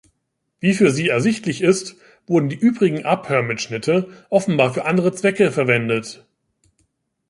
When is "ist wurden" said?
1.61-2.49